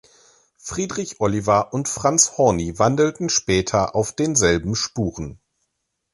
Friedrich 0.57 1.17
Olivier 1.19 1.67
und 1.73 1.87
Franz 1.87 2.35
Horny 2.35 2.79
wandelten 2.79 3.29
später 3.29 3.93
auf 3.95 4.13
denselben 4.13 4.73
Spuren. 4.73 5.39